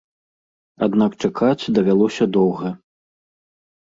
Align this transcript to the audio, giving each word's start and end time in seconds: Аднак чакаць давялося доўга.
Аднак 0.85 1.11
чакаць 1.27 1.71
давялося 1.75 2.25
доўга. 2.39 2.67